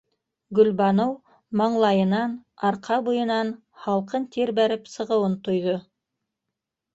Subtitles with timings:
[0.59, 1.11] -Гөлбаныу
[1.61, 2.33] маңлайынан,
[2.69, 3.51] арҡа буйынан
[3.85, 5.77] һалҡын тир бәреп сығыуын тойҙо.